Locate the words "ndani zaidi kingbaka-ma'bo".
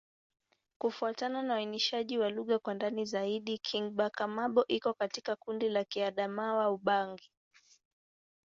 2.73-4.65